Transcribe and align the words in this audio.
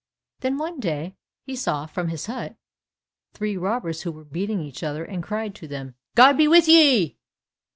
Then 0.39 0.57
one 0.57 0.79
day 0.79 1.15
he 1.43 1.55
saw 1.55 1.85
from 1.85 2.07
his 2.07 2.25
hut 2.25 2.55
three 3.35 3.55
robbers 3.55 4.01
who 4.01 4.11
were 4.11 4.25
beating 4.25 4.63
each 4.63 4.81
other, 4.81 5.03
and 5.05 5.21
cried 5.21 5.53
to 5.53 5.67
them, 5.67 5.93
"God 6.15 6.37
be 6.37 6.47
with 6.47 6.67
ye!" 6.67 7.19